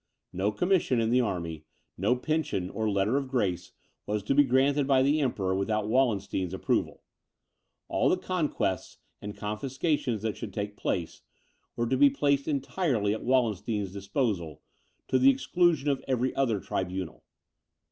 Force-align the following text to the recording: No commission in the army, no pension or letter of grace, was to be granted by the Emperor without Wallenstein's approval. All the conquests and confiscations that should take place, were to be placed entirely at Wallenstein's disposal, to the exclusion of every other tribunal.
No 0.33 0.51
commission 0.51 0.99
in 0.99 1.11
the 1.11 1.21
army, 1.21 1.63
no 1.95 2.15
pension 2.15 2.71
or 2.71 2.89
letter 2.89 3.17
of 3.17 3.27
grace, 3.27 3.71
was 4.07 4.23
to 4.23 4.33
be 4.33 4.43
granted 4.43 4.87
by 4.87 5.03
the 5.03 5.19
Emperor 5.21 5.53
without 5.53 5.87
Wallenstein's 5.89 6.55
approval. 6.55 7.03
All 7.87 8.09
the 8.09 8.17
conquests 8.17 8.97
and 9.21 9.37
confiscations 9.37 10.23
that 10.23 10.37
should 10.37 10.55
take 10.55 10.75
place, 10.75 11.21
were 11.75 11.85
to 11.85 11.97
be 11.97 12.09
placed 12.09 12.47
entirely 12.47 13.13
at 13.13 13.23
Wallenstein's 13.23 13.93
disposal, 13.93 14.63
to 15.07 15.19
the 15.19 15.29
exclusion 15.29 15.87
of 15.87 16.03
every 16.07 16.33
other 16.33 16.59
tribunal. 16.59 17.23